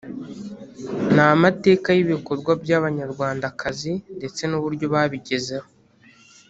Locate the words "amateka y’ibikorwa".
1.33-2.51